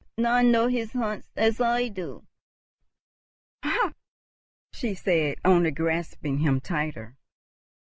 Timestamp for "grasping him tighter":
5.69-7.17